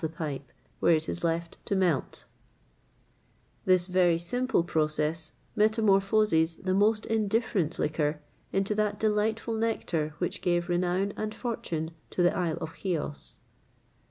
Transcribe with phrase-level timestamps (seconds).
[0.03, 0.41] [XXVIII
[0.79, 1.79] 116]
[3.65, 8.19] This very simple process metamorphoses the most indifferent liquor
[8.51, 13.37] into that delightful nectar which gave renown and fortune to the isle of Cos.